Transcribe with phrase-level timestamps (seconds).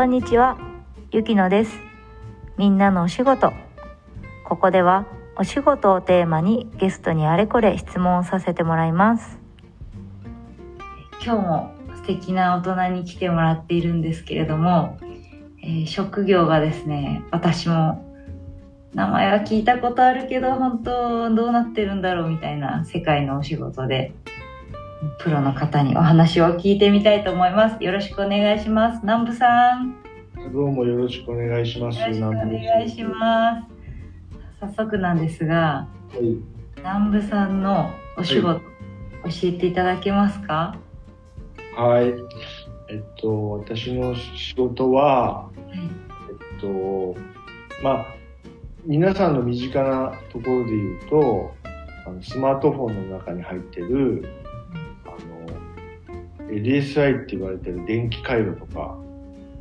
[0.00, 0.56] こんにちは、
[1.12, 1.78] ゆきのです。
[2.56, 3.52] みんなのお仕事。
[4.46, 5.04] ここでは
[5.36, 9.38] お仕事をテーマにゲストにあれこれ質問させてもらいます。
[11.22, 14.98] 今日も素敵な大人に来てもらっているんですけれども、
[15.62, 18.02] えー職業がですね、私も
[18.94, 24.14] 名前は聞いたことあるけど、本当どうなってるんだろうみたいな世界のお仕事で、
[25.18, 27.82] プロの方にお話を聞いてみたいと思います。
[27.82, 29.00] よろしくお願いします。
[29.02, 29.96] 南部さん。
[30.52, 31.98] どうもよろしくお願いします。
[32.00, 33.66] よろしくお願いします。
[34.60, 36.18] 早速なんですが、す。
[36.18, 36.36] はい。
[36.76, 38.64] 南部さんのお仕事、教
[39.44, 40.76] えていただけますか？
[41.76, 42.08] はい。
[42.90, 45.78] えっと、私の仕事は、はい。
[46.56, 47.16] えっと、
[47.82, 48.06] まあ、
[48.84, 51.54] 皆さんの身近なところで言うと、
[52.06, 54.28] あのスマートフォンの中に入ってる、
[56.50, 58.96] LSI って言われてる電気回路とか、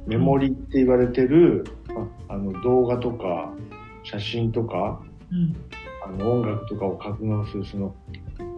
[0.08, 3.54] メモリって言われてる、まあ、あの動画とか
[4.04, 5.56] 写真とか、うん。
[6.10, 7.96] あの音楽とかを格納するその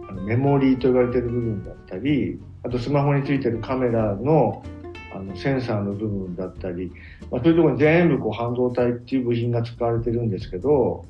[0.08, 4.62] あのメモリーと言われてる部分だったりあとスマホについてるカメラの
[5.14, 6.90] あのセンサーの部分だったり、
[7.30, 11.04] まあ、そういうところに全部こう半導体っていう部品が使われてるんですけど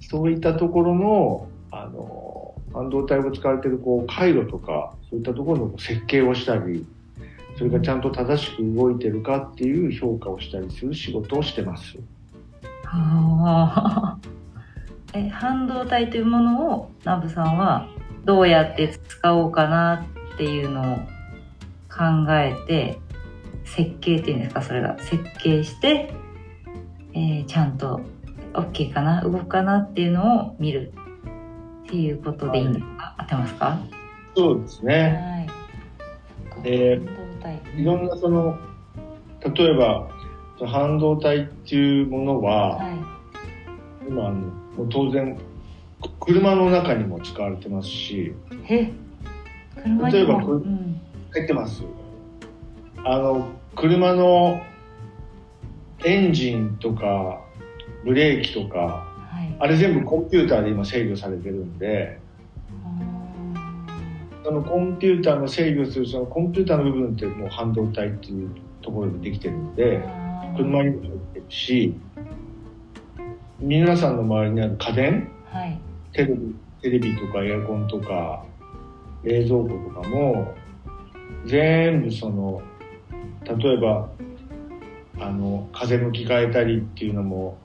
[0.00, 6.86] そういったところのあの半導体を使われてるこう回路とかそういったところの設計をしたり
[7.58, 11.96] それがちゃんと正しく動いてるかっていう評価をしたりする仕事をしてます。
[12.84, 14.18] はあ。
[15.12, 17.88] え、半導体というものを南部さんは
[18.24, 20.96] どうやって使おうかなっていうのを
[21.88, 23.00] 考えて、
[23.64, 26.14] 設計っていうんですか、それが設計して、
[27.14, 28.02] えーちゃんと
[28.52, 30.92] OK かな、動くかなっていうのを見る
[31.88, 33.78] っていうことでいいんですか、合ってますか？
[34.36, 35.48] そうですね。
[36.54, 36.62] はい。
[36.62, 37.00] で。
[37.76, 38.58] いろんなその、
[39.56, 40.10] 例えば、
[40.66, 42.96] 半導体っていうものは、はい。
[44.06, 44.52] 今あの、
[44.90, 45.38] 当然、
[46.02, 48.34] く車の中にも使われてますし、
[48.68, 48.92] え、
[49.82, 51.00] 車例えばうん。
[51.32, 51.84] 入ってます。
[53.04, 54.60] あの、車の
[56.04, 57.40] エンジンとか、
[58.04, 59.07] ブレーキとか、はい。
[59.58, 62.20] あれ全部コンピューターで今制御されてるんで、
[64.44, 68.50] そのコンピューターの制御するそのコンピューターの部分ってもう半導体っていう
[68.80, 70.02] ところでできてるんで、
[70.56, 71.94] 車にも入ってるし、
[73.60, 75.78] 皆さんの周りにある家電、はい。
[76.12, 78.44] テレビ、テレビとかエアコンとか、
[79.24, 80.54] 冷蔵庫とかも、
[81.46, 82.62] 全部その、
[83.44, 84.08] 例えば、
[85.18, 87.58] あの、風向き変えたりっていうのも、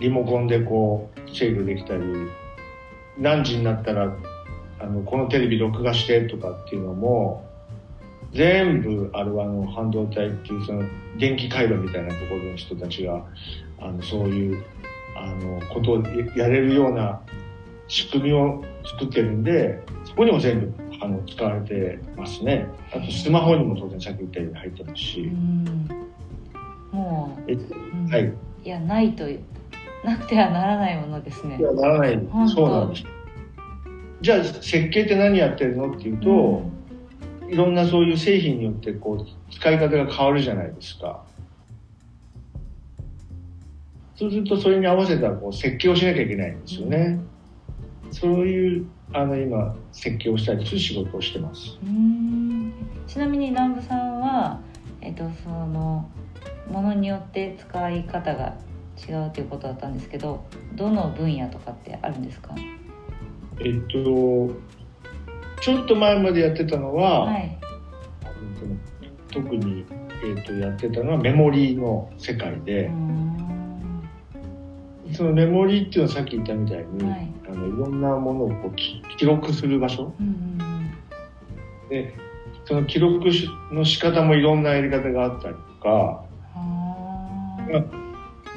[0.00, 2.02] リモコンでこう、制御できたり、
[3.18, 4.14] 何時になったら、
[4.80, 7.44] あの、このテレビ録画してとかっていうのも、
[8.32, 10.82] 全部、あれはあの、半導体っていうその、
[11.18, 13.24] 電気回路みたいなところの人たちが、
[13.78, 14.64] あの、そういう、
[15.16, 16.02] あの、ことを
[16.36, 17.20] やれるような
[17.88, 18.64] 仕組みを
[18.98, 22.66] 作ってるんで、そこにも全部、あの、使われてますね。
[22.92, 25.20] あと、スマホにも当然さっき言ったように入ってますうし。
[25.20, 25.88] ん。
[26.92, 27.60] もえう、
[27.94, 28.32] うんはい。
[28.64, 29.40] いや、ないという、
[30.04, 31.62] なくてはならないものですねい。
[31.62, 33.04] や、ならないそうなんです。
[34.20, 35.90] じゃあ、設計って何やってるの？
[35.92, 36.62] っていうと、
[37.48, 41.24] いろんなそういう製品によって、こう、使い方が変わるじゃないですか。
[44.14, 47.18] そうすると、それに合わせたこう設計をしなきゃいけないんですよね。
[48.10, 51.78] そういう、あの、今、設計をしたりする仕事をしてます。
[51.82, 52.72] うんうん
[53.06, 54.60] ちなみに南部さんは、
[55.00, 56.08] えっと、その、
[56.70, 58.54] ものによって使い方が
[59.08, 62.54] 違うということだったんですけど、どの分野とかってあるんですか？
[63.60, 64.50] えっと、
[65.60, 67.58] ちょっと前までやってたのは、はい。
[69.30, 69.84] 特に、
[70.24, 74.08] えっとやってたのはメモリーの世界でう、ん。
[75.12, 77.32] そのメモリーっていうのはさっき言ったみたいに、はい。
[77.48, 80.14] あのいろんなものをこうき記録する場所。
[80.18, 80.52] うんうん
[81.88, 82.14] で
[82.64, 86.24] その記録しの仕方もいろんなやり方があったりとか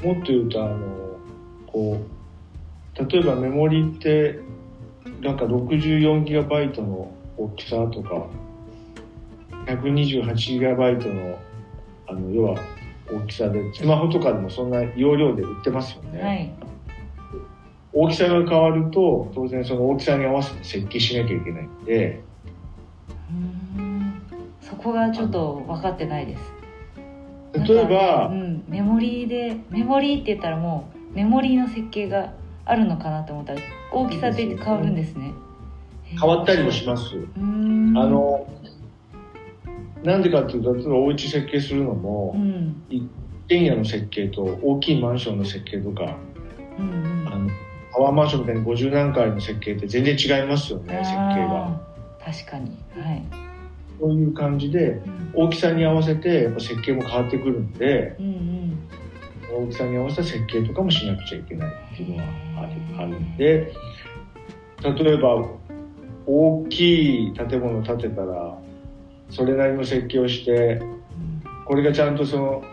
[0.03, 1.17] もっと言うとあの
[1.67, 4.39] こう例えばメモリーって
[5.21, 8.27] なんか 64GB の大きさとか
[9.67, 11.39] 128GB の
[12.07, 12.59] あの要は
[13.11, 16.53] 大きさでスマホとかでもそんな容量で売ってますよね、はい。
[17.93, 22.21] 大きさが変わると当然その大きさに合わせて設計しなきゃいけないんで
[23.77, 24.21] うん
[24.61, 26.54] そこがちょっと分かってないです。
[27.63, 32.33] 例えば、うん、メモリーでメモリーって言ったらもうメモリーの設計が
[32.65, 33.61] あるのかなと思ったら
[33.91, 35.33] 大きさで変わるんですね。
[36.19, 37.15] 変わったりもします。
[37.35, 38.47] あの
[40.03, 43.03] なんでかっていうと例えばお家設計するのも、うん一
[43.47, 46.17] 軒家の設計と大きいマンションの設計とか
[46.79, 47.49] うんうんあの
[47.93, 51.79] タワーマンションみたいに50何階の設計って全然違いますよね設計が。
[52.25, 53.23] 確かにはい、
[53.99, 58.65] そういう感じでうん大きさに合わせてやっぱ設計も変わってくるんでうんうん。
[59.55, 62.23] 大きさに合わせた設計とかもしなくちゃいけないっていうのが
[62.99, 63.73] あるんで
[64.83, 65.47] 例えば
[66.25, 68.57] 大きい建物を建てたら
[69.29, 70.81] それなりの設計をして
[71.65, 72.63] これがちゃんとその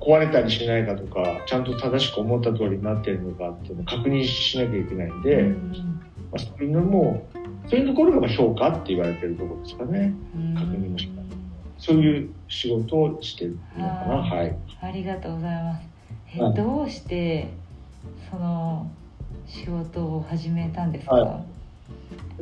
[0.00, 6.02] 壊れたりしないかとかちゃんと正しく思った通りになってるのかっていうのを確認しなきゃいけないんで、うん
[6.36, 7.26] まあ、そういうのも
[7.68, 10.14] そういうところが評価って言われてるところですかね。
[10.34, 10.54] うん。
[10.54, 11.26] 確認もしない
[11.78, 14.16] そういう仕事をしてるのかな。
[14.16, 14.56] はい。
[14.80, 15.88] ありがとうございます。
[16.36, 16.54] え、はい。
[16.54, 17.48] どうして
[18.30, 18.90] その
[19.46, 21.44] 仕事を始めたんですか、は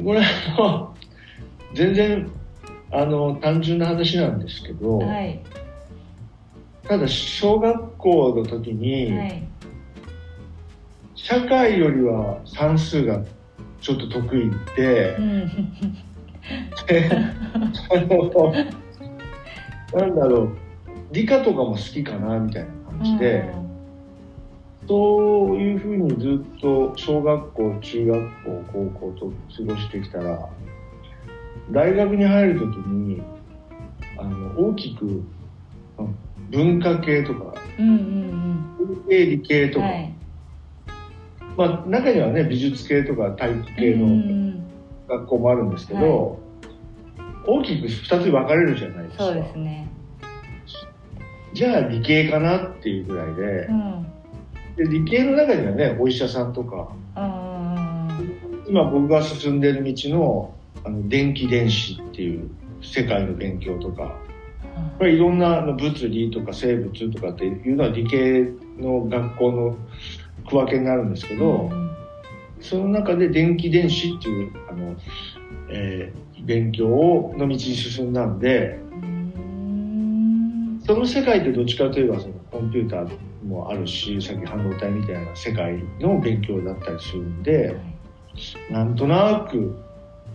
[0.02, 0.22] これ
[1.74, 2.30] 全然
[2.90, 5.40] あの単純な話なんですけど、はい。
[6.86, 9.42] ただ小学校の時に、はい。
[11.14, 13.22] 社会よりは算数が
[13.84, 15.14] ちょっと得意で。
[15.18, 15.48] う、ん。
[16.88, 18.52] であの
[19.92, 20.56] なんだろう。
[21.12, 23.54] 理科とかも好きかなみたいな感じで、
[24.88, 30.48] そういうふうにずっと小学校中学校高校と過ごしてきたら
[31.70, 33.22] 大学に入る時に
[34.18, 36.16] あの大きくうん
[36.50, 40.13] 文化系とかうんうん文系理系とか、うんはい
[41.56, 44.44] まあ中にはね美術系とか体育系うのん。
[45.06, 46.40] 学校もあるんですけど、
[47.46, 49.24] 大きく2つに分かれるじゃないですか。
[49.24, 49.86] そうですね。
[51.52, 54.06] じゃあ理系かなっていうぐらいでうん。
[54.76, 60.54] で理系の中にはねお医者さんとかうん今僕が進んでる道の
[60.84, 62.50] あの電気電子っていう
[62.82, 64.16] 世界の勉強とか
[64.98, 68.48] これいろんな物理とか生物とかっていうのは理系
[68.78, 69.76] の学校の
[70.48, 71.70] 区分けになるんですけど、
[72.60, 74.96] その中で電気電子っていうあの、
[75.68, 87.76] えー勉強をの道に進んだんでうんその世界ってどっちかといえばそのコンピューターもあるしさっき半導体みたいな世界の勉強だったりするんで
[88.70, 89.76] なんとなく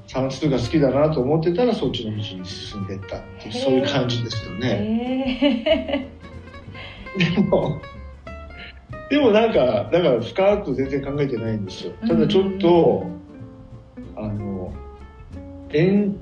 [0.07, 6.09] 算数が好きだなと思ってたらそっちの道に進んでったっていうそういう感じですよね。
[7.19, 7.79] えでも、
[9.09, 11.93] でもなんか、だから深く全然考えてないんですよ。
[12.03, 13.07] ーただちょっと、
[14.15, 14.73] あの、
[15.71, 16.15] えん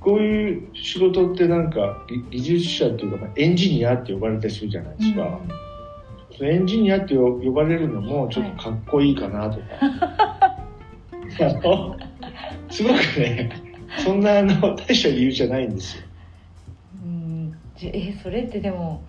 [0.00, 5.40] こういう仕事ってなんか技技術者っていうか、まあエンジニアって呼ばれたりするじゃないですか。
[6.36, 9.64] そのエンジニアって呼呼ばれるのもちょっとかっこいいかなとか。
[9.80, 10.56] あ
[11.66, 11.96] の
[12.70, 13.50] すごくね、
[13.98, 16.02] そんなあの大した理由じゃないんですよ。
[17.04, 19.02] うんえそれってでも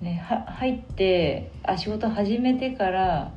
[0.00, 3.32] ねは入ってあ仕事始めてから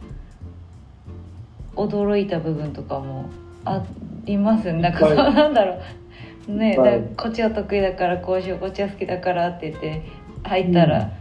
[1.76, 3.30] 驚いた部分とかも
[3.66, 3.84] あ
[4.24, 5.76] りますなんかそうはいなんだろ
[6.48, 6.52] う。
[6.52, 7.02] ね、はい。
[7.02, 10.04] だこっちは得意だからこうしようこっちは好きだからって言って
[10.44, 11.12] 入ったら、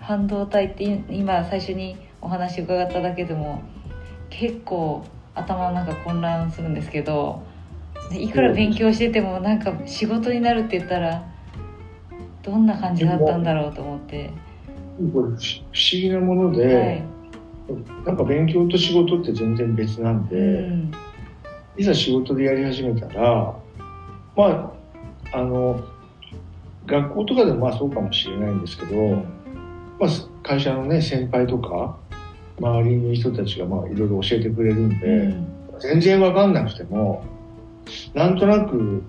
[0.00, 3.62] 半導体ってい今最初にお話伺っただけでも
[4.30, 5.04] 結構
[5.34, 7.42] 頭の中混乱するんですけど
[8.12, 11.24] いくら勉強しててもなんか仕事になるって言ったら
[12.42, 14.30] どんな感じだったんだろうと思って、
[15.12, 15.36] これ不思
[15.92, 17.04] 議なもので、はい。
[18.04, 20.92] なんか勉強と仕事って全然別なんで、うん。
[21.78, 23.54] いざ仕事でやり始めたら
[24.36, 24.74] ま
[25.32, 25.80] ああの
[26.86, 29.24] 学校とかでもまあそうかもしれないんですけど、
[29.98, 30.10] まあ、
[30.42, 31.96] 会社のね先輩とか
[32.58, 35.46] 周りにいる人たちがまあいろいろ教えてくれるんで、うん。
[35.80, 37.24] 全然わかんなくても
[38.14, 39.02] なんとなく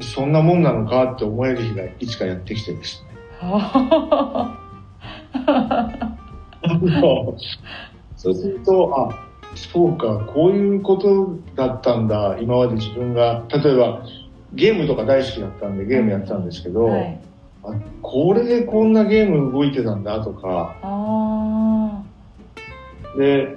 [0.00, 3.08] そんなもんなのかって思える日がいつかやってきてですね。
[3.40, 4.56] は
[8.16, 14.02] そうすると、あ、そうか、こういうことだったんだ、今まで自分が、例えば、
[14.52, 17.20] ゲームとか大好きだったんでゲームやってたんですけど、はい、
[17.62, 17.72] あ
[18.02, 22.02] これでこんなゲーム動いてたんだとか、あ
[23.16, 23.56] で、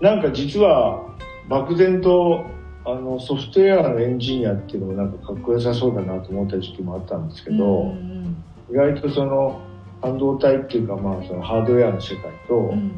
[0.00, 1.02] なんか実は
[1.48, 2.44] 漠然と
[2.84, 8.36] あのソフトウェアのエンジニアっていうのもなんかかっこよさそうだなと思った時期もあったんですけーど、うん。
[8.70, 9.60] 意外とその
[10.02, 12.92] 半導体っていうかまあそのハードウェアの世界と、うん。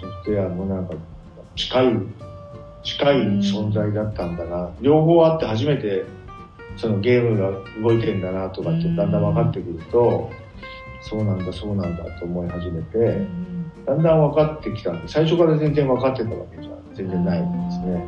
[0.00, 0.94] ソフトウェアのなんか
[1.56, 1.92] 近い
[2.84, 6.04] 近い存在だったんだな、両方あって初めて
[6.76, 7.50] そのゲームが
[7.82, 10.30] 動いてんだなとかってだんだん分かってくると、
[11.02, 18.04] そうなんだそうなんだと思い始めて、うんだんだん分かってきたんで最初から全然分かってたわけじゃ全然ないんですね。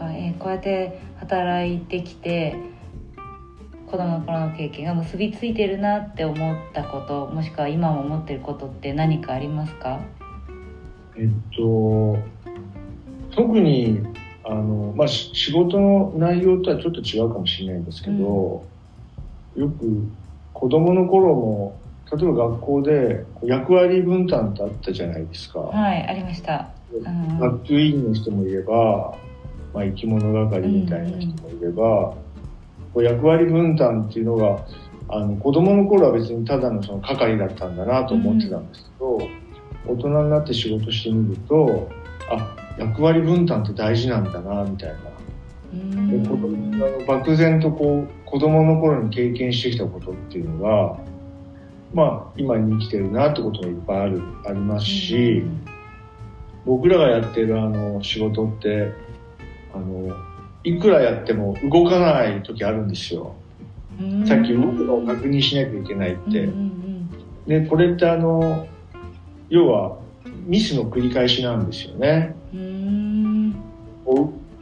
[0.00, 2.56] えーこうやって働いてきて
[3.92, 10.00] 子供の頃の経験が結びついてるなって思ったこともしくは今も思ってることって何かありますか？
[11.14, 12.18] えっと
[13.32, 14.00] 特に
[14.44, 18.64] あの、まあ、仕事の内容とはちょっと違うかもしれないんですけど、
[19.56, 20.08] うん、よく
[20.54, 21.78] 子供の頃も
[22.10, 25.60] 例えば学校で役割分担ってあったじゃないですか。
[25.60, 26.70] はいありました。
[26.94, 29.18] うん、学級委員の人もいれば、
[29.74, 32.21] まあ、生き物係みたいな人もいれば、うん、
[32.96, 34.66] 役割分担っていうのが
[35.08, 39.18] あの子供の頃は別にただのその係だったんだなと思ってたんですけど、
[39.86, 41.88] 大人になって仕事してみると
[42.30, 45.12] あ役割分担って大事なんだなみたいな。
[45.72, 50.98] で子供あの漠然とこう子供の頃に経験してきたことっていうのが
[51.94, 55.42] まあ今に生きてるなってこともいっぱいあるありますし、
[56.66, 58.92] 僕らがやってるあの仕事って
[59.74, 60.14] あの
[60.64, 63.34] いくらやっても動かない時あるんですよ。
[64.26, 66.48] さっき動くのを確認しなきゃいけないって。
[67.46, 68.66] でこれってあの
[69.48, 69.98] 要は
[70.46, 72.34] ミスの繰り返しなんですよね。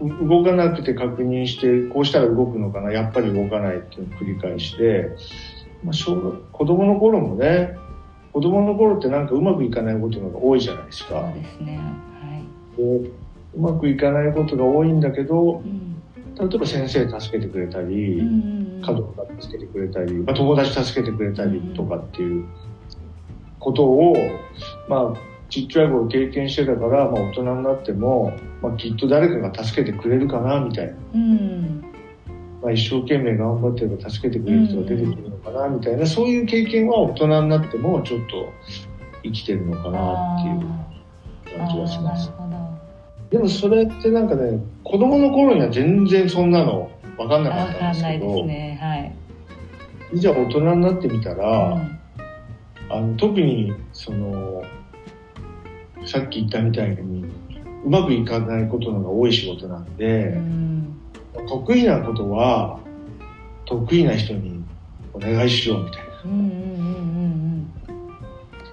[0.00, 2.90] 動かなくて確認してこうしたら動くのかな？
[2.90, 5.10] やっぱり動かないっていうのを繰り返して、
[5.84, 7.76] まあ、小学子供の頃もね
[8.32, 11.30] 子供の頃ってなんかうまくいかないことが多いじゃないですか。
[11.34, 11.82] そうですね、は
[12.78, 13.10] い、で
[13.54, 15.89] うまくいかないことが多いんだけど、うん、
[16.40, 22.46] 例えば先生助けてくれたり、うん、家族が助けてくれたり、まあ、友達助けてくれたりとかっていう
[23.58, 24.16] ことを、
[24.88, 28.32] まあちっちゃい頃経験してたから、まあ、大人になっても、
[28.62, 31.84] まあ、きっと誰かが助けてくれるかなみたいな、うん、
[32.62, 38.52] まあ、一生懸命頑張ってれば助けてくれる人が出てくるのかなみたいな、そういう経験は大人になってもちょっと
[39.24, 40.42] 生きてるのかなっ
[41.44, 42.30] ていう感じがします。
[43.30, 48.78] でもそれってなんかね子供の頃には全然そんなの分かんなかったんですけど、ね。
[48.80, 52.00] はい、いざ大人になってみたら、うん、
[52.90, 54.64] あの特にその
[56.04, 57.24] さっき言ったみたいに
[57.84, 61.00] うまくいかないことのが多い仕事なんで、うん、
[61.48, 62.80] 得意なことは
[63.64, 64.64] 得意な人に
[65.12, 66.10] お願いしようみたいな。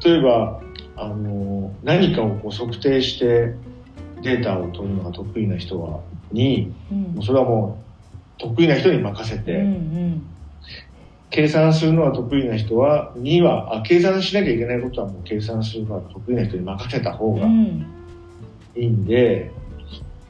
[0.03, 0.61] 例えば
[0.95, 3.53] あの何かをこう測定して
[4.21, 7.83] データを取るのが得意な人はに、うん、それはも
[8.37, 10.27] う得意な人に任せて、うんうん。
[11.29, 19.51] 計算するのは得意な人は2はあ計算しなきゃいけないことはもう計算するのは得意な人に任せた方がいいんで、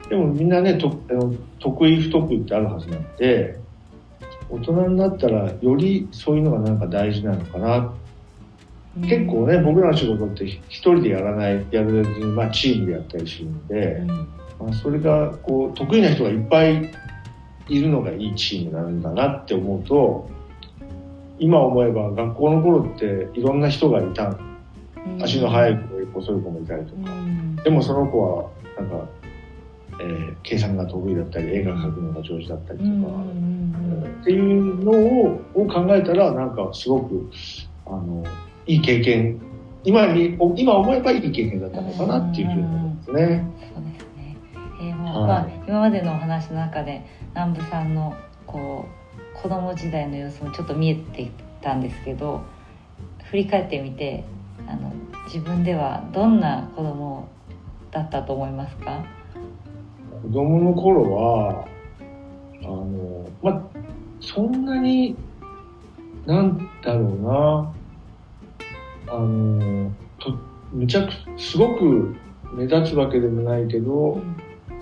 [0.04, 0.90] うん、でもみんなねと
[1.60, 3.58] 得意不得意ってあるはずなんで
[4.50, 7.90] 大人になったらよりそういうのがなんか大事なのかな、うん、
[9.06, 14.24] 結構ね僕らの仕事って一人でやらないやるずに、まあ、チームでやったりするんで、うん、ま
[14.70, 16.90] あ、それがこう得意な人がいっぱい
[17.68, 20.30] いるのがいいチームなんだなって思うと
[21.38, 24.36] 今思えば学校の頃っていろんな人がいた、
[25.22, 27.12] 足の速い子も遅い子もいたりとか、
[27.62, 29.08] でもその子はなんか、
[30.00, 33.14] えー、計算が得意だったり絵が描くのが上手だったりとか、
[34.20, 37.30] っていうのをを考えたらなんかすごく
[37.86, 38.24] あの
[38.68, 39.40] いい経験。
[39.84, 43.46] 今に今思えばいい経験だったのかなっていうふうに思いますね。
[43.74, 44.36] そうですね。
[44.80, 48.14] えーまあ、今までのお話の中で南部さんの
[48.46, 48.84] こ
[49.36, 51.30] う子供時代の様子もちょっと見えてい
[51.62, 52.42] たんですけど
[53.30, 54.24] 振り返ってみて
[54.66, 54.92] あの
[55.26, 57.28] 自分ではどんな子供
[57.90, 59.02] だったと思いますか？
[60.22, 61.66] 子供の頃は
[62.62, 63.62] あのまあ
[64.20, 65.16] そんなに
[66.26, 67.72] なんだろうな
[69.10, 70.34] あのと
[70.72, 72.14] むちゃくすごく
[72.54, 74.36] 目立つわけでもないけど、うん、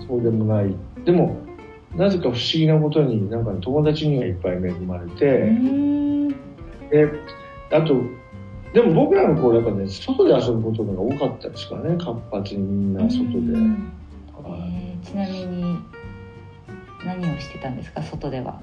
[0.07, 0.75] そうでもない。
[1.05, 1.37] でも
[1.95, 5.51] なぜか不思議なことになんか友達にはいっぱい恵まれて。
[6.89, 7.11] で
[7.69, 8.01] あと
[8.73, 13.37] でも僕らの頃やっぱね外で遊ぶことが多かったですからね活発にみんな外で、
[14.45, 15.77] えー、ちなみに
[17.05, 18.61] 何をしてたんですか外では？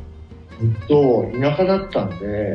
[0.60, 2.52] えっと田舎だったんで、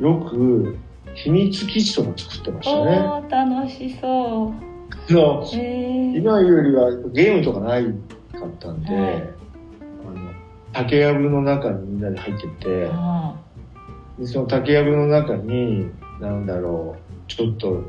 [0.00, 0.76] うん、よく
[1.14, 3.28] 秘密基地とか作ってましたね。
[3.30, 4.68] 楽しそう。
[5.08, 10.32] そう、えー、今よりはゲームとかないかったんで、はい、あの
[10.72, 12.90] 竹やぶの中にみんなで入ってて、
[14.18, 17.84] でその竹やぶの中になんだろうちょっと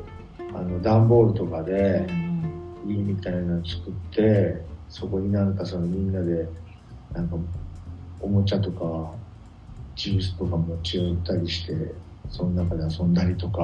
[0.54, 2.06] あの段ボールとかで
[2.86, 6.48] 家みたいなの作ってそこになんかそのみんなで
[7.12, 7.36] なんか
[8.20, 9.12] おもちゃとか
[9.94, 11.94] ジュースとか持ち寄ったりして
[12.30, 13.62] その中で遊んだりとか。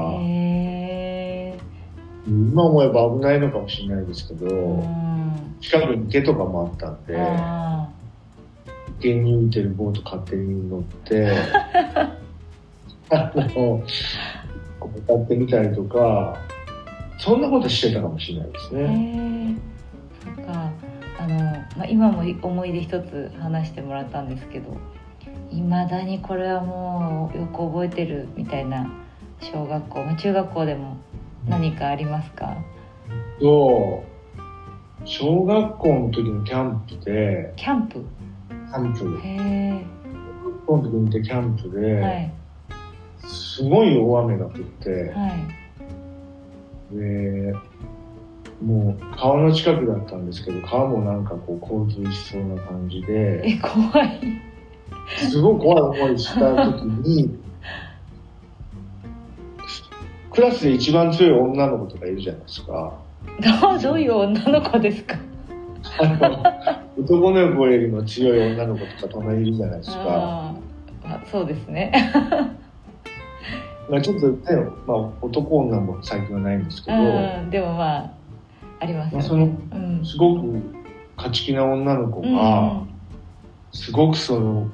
[2.28, 4.84] 今思えば危ないのかもしれないですけど。
[5.60, 7.16] 近くに池とかもあったんで、
[9.02, 11.30] 見に浮いてるボート勝手に乗って
[13.10, 13.82] あの
[14.96, 16.36] 歌ってみたりとか
[17.18, 19.58] そんなことしてたかもしれないですへね。
[20.26, 20.70] えそっか。
[21.18, 24.76] あの、まあ、今も思い出一つ話してもらったんですけど
[25.50, 28.90] いまだにこれはもうよく覚えてるみたいな
[29.40, 30.96] 小学校、まあ、中学校でも
[31.48, 32.56] 何かありますか、
[33.40, 34.04] と
[35.04, 37.52] 小学校の時のキャンプで。
[37.56, 38.04] キャンプ？
[38.48, 39.20] キャンプ。
[39.24, 39.84] へえ。
[40.04, 42.32] 小学校の時にキャンプで、はい。
[43.24, 45.28] すごい大雨が降って、は
[46.92, 46.96] い。
[46.96, 47.54] で
[48.64, 53.42] もう川の近くだったんですけど川もなんかこう洪水しそうな感じで。
[53.46, 54.20] え怖い
[55.30, 57.38] すごい怖い思いした時に
[60.30, 62.92] クラスで一番強い女の子とかいるじゃないですか。
[63.82, 65.16] どういう女の子ですか？
[65.98, 70.54] あの男の子よりも強い女の子とか隣にいるじゃないですか。
[71.04, 71.92] あそうですね。
[73.88, 74.36] まあちょっとね、
[74.86, 77.00] まあ、男女も最近はないんですけど、う
[77.46, 78.10] んでもまあ
[78.80, 79.14] あります。
[79.14, 79.48] よね、まあそのう
[80.00, 80.04] ん。
[80.04, 80.60] すごく
[81.16, 82.82] 勝ち気な女の子が、
[83.76, 84.70] すごくその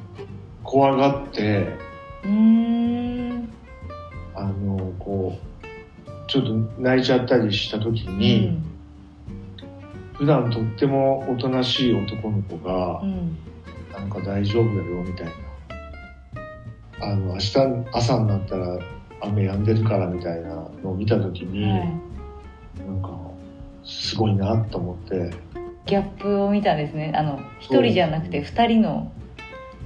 [0.62, 1.76] 怖がって
[2.24, 3.48] うんうん。
[4.34, 8.58] あのこうちょっと泣いちゃったりした時に、
[10.14, 13.36] 普段とってもおとなしい男の子がう、ん。
[13.92, 15.32] なんか大丈夫だよみたいな。
[17.04, 17.58] あの明日
[17.92, 18.78] 朝になったら
[19.20, 21.98] 雨止んでるからみたいなのを見た時に、はい、
[22.86, 23.10] なんか
[23.84, 25.30] すごいなと思って、
[25.92, 27.12] ギャップを見たんですね。
[27.14, 29.12] あの一人じゃなくて二人の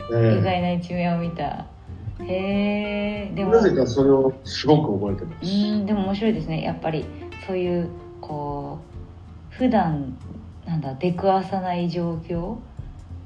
[0.08, 1.66] 意ね外な一面を見た、
[2.20, 3.50] へえでも。
[3.50, 5.52] なぜかそれをすごく覚えてまうす。
[5.52, 6.62] んでも面白いですね。
[6.62, 7.04] やっぱり
[7.44, 7.88] そういう
[8.20, 8.78] こ
[9.52, 10.16] う普段
[10.64, 12.58] なんだ出くわさない状況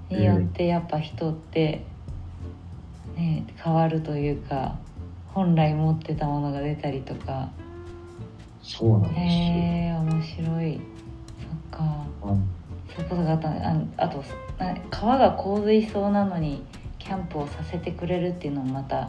[0.08, 1.84] によってやっぱ人って、
[3.14, 4.78] ね、変わるというか
[5.34, 7.50] 本来持ってたものが出たりとか。
[8.62, 9.22] そうなんですよ。
[9.22, 10.80] へえ面白い。
[11.70, 12.06] そっか。
[12.22, 12.59] うん
[12.96, 14.22] そういうことがあったああと
[14.58, 16.64] な川が洪水しそうなのに
[16.98, 19.08] キャンプをさせてくれるっていうのもまた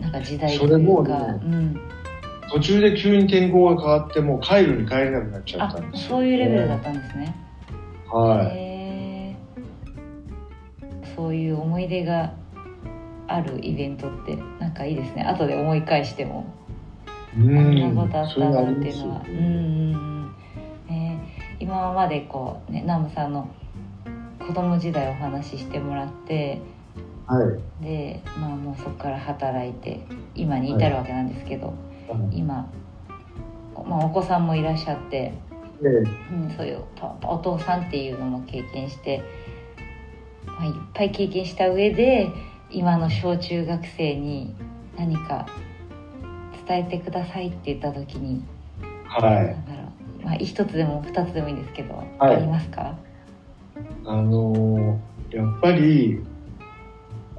[0.00, 1.40] なんか時代というか、ね。
[1.42, 1.80] うん、
[2.50, 7.34] 途中で急に天候が変わってもう帰るに帰れなくなっちゃあったんですよ、そういうレベルだったんですね。
[8.10, 8.46] はい。
[8.56, 12.34] へーそういう思い出が
[13.28, 15.22] あるイベントってなんかいいですね。
[15.22, 16.52] 後で思い返しても。
[17.36, 19.36] うこんなことあったなっていうのは、うん。
[19.36, 20.13] うん
[21.64, 23.48] 今までこうね南部さんの
[24.38, 26.60] 子供時代お話ししてもらって
[27.26, 27.40] は
[27.80, 27.82] い。
[27.82, 31.72] でまあもうそこから働いて今に至るわけなんですけど、
[32.30, 32.70] 今、
[33.86, 35.32] まあ、お子さんもいらっしゃって、
[35.80, 36.82] で、うん、そういう
[37.22, 39.22] お父さんっていうのも経験して、
[40.46, 42.30] まあ、いっぱい経験した上で
[42.70, 44.54] 今の小中学生に
[44.98, 45.46] 何か
[46.68, 48.42] 伝えてくださいって言った時に、
[49.06, 49.73] はい。
[50.24, 52.36] まあ、一つでも二つでもいいんですけど、はい。
[52.36, 52.96] ありますか？
[54.06, 56.20] あのーやっぱり、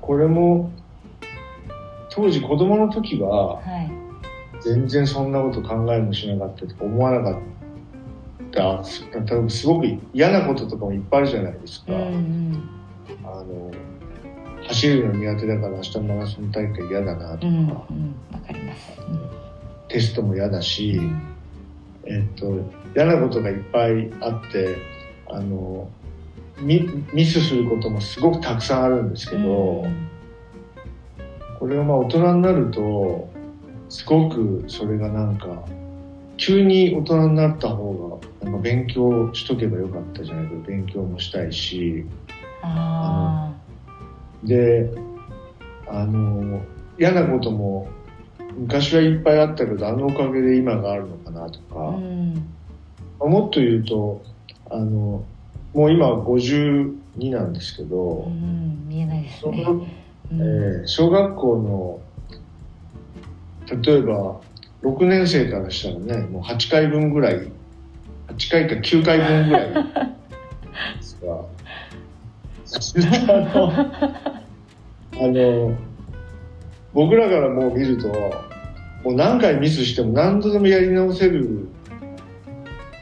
[0.01, 0.69] これも、
[2.09, 3.91] 当時子供の時は、はい。
[4.61, 7.41] 全然そんなこと考えもしなかったとか思わなかっ
[8.51, 8.83] た。
[8.83, 11.93] す多分すごく嫌なこととかもいっぱいあるじゃないですか。
[11.93, 12.63] うんうん。
[13.23, 13.71] あの、
[14.67, 17.67] 走るの苦手だから明日マラソン大会嫌だなとか、うんうん。
[17.67, 18.91] わかります、
[19.87, 21.34] テストも嫌だうし、ん
[22.05, 22.59] えっと、
[22.95, 24.77] 嫌なことがいっぱいあって、
[25.27, 25.89] あの、
[26.59, 30.07] ミミスすることもすごくたくさんあるんですけど、うん。
[31.59, 33.29] これがまあ大人になると、
[33.89, 35.65] すごくそれがなんか、
[36.37, 42.05] 急に大人になった方が、なんか勉強しとけばよかったじゃないけど、勉強もしたいし、
[42.61, 43.51] あ
[44.43, 44.91] で、
[45.87, 46.61] あの、
[46.99, 47.89] 嫌なことも
[48.57, 52.33] 昔はいっぱいあったけど、あのおかげで今があるのかなとか、あうん。
[53.19, 54.23] もっと言うと、
[54.69, 55.23] あの、
[55.73, 56.95] もう今52
[57.31, 59.65] なんですけうど、ん見えないですね、
[60.31, 60.41] うん。
[60.41, 61.99] えー小学校の、
[63.81, 64.39] 例えば、
[64.83, 67.51] 6年生からしたらね、もう8回分ぐらい、
[68.27, 69.73] 8回か9回分ぐらい。
[70.97, 71.45] ですが、
[73.33, 73.71] あの、
[75.13, 75.73] あの、
[76.95, 81.67] 僕らからもう見ると、もう何回ミスしても何度でもやり直せる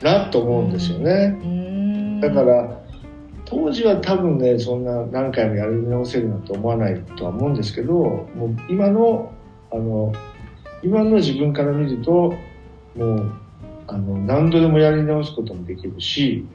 [0.02, 1.40] なと思うんですよね。
[1.42, 2.84] うんだから
[3.46, 9.32] 当時は多分ねそんな何回もやり直せるなんて思わないとは思うんですけどもう今の
[9.72, 10.14] あの
[10.82, 12.34] 今の自分から見ると
[12.96, 13.32] もう
[13.88, 16.46] あの何度でもやり直すこともできるし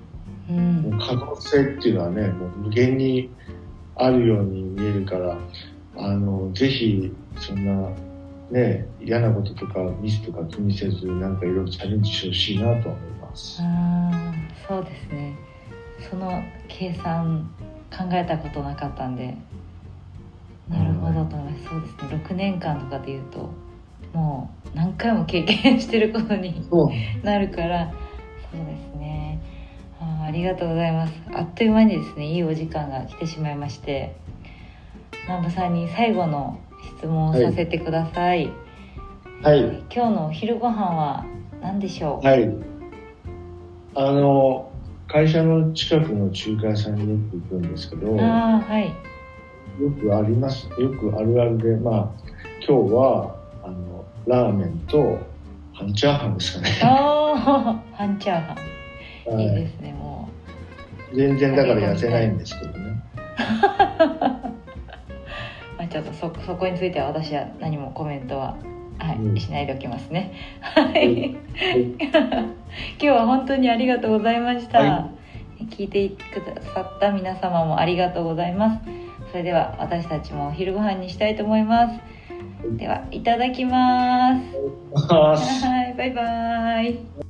[0.51, 3.31] うんもう可能性っていうのはねもう無限に
[3.95, 5.37] あるように見えるから、
[5.99, 7.91] あの、ぜひ、そんな、
[8.51, 13.63] ね、嫌なこととかミスとか気にせず、なんかいろいろチャレンジしてほしいなと思います。
[13.63, 15.37] うんそうですね。
[16.11, 17.51] その計算
[17.91, 19.37] 考えたことなかったんで。
[20.69, 22.23] なるほどと思います、そうですね。
[22.29, 23.51] 6年間とかでいうと
[24.13, 26.63] もう何回も経験してることに
[27.23, 27.93] なるから
[28.53, 29.41] そうですね。
[30.01, 31.13] あーありがとうございます。
[31.33, 34.15] あっという間にですねいいお時間が来てしまいまして
[35.29, 36.59] 南部さんに最後の
[36.97, 38.51] 質問をさせてください、
[39.43, 39.61] はい。
[39.95, 41.27] 今日のお昼ご飯は
[41.61, 42.51] 何でしょう、はい。
[43.95, 44.73] あの、
[45.07, 48.91] 会社の近くの中華屋さんによく行くんですけど、よああはい
[50.01, 52.11] くあります、よくあるあるで、まあ、
[52.67, 55.19] 今日は、あの、ラーメンと
[55.75, 56.81] 半チャーハンですかね。
[56.83, 58.57] ああ半チャーハ
[59.31, 60.31] ンはいいですねも
[61.15, 63.03] 全然だから痩せないんですけどね。
[65.91, 68.57] ちょっとそそこについては私は何もコメントは、
[68.99, 69.39] はいうん。
[69.39, 70.33] しないでおきますね。
[70.61, 70.93] はい。
[70.93, 71.37] はい。
[72.99, 75.11] 今日は本当にありがとうございました、は
[75.71, 78.81] 聞いてくださった皆様もありがとうございます。
[79.31, 82.01] それでは私たちもお昼ご飯にしたいと思います。
[82.77, 85.13] ではいただきます。
[85.13, 85.65] ます。
[85.65, 87.28] はいバイバイ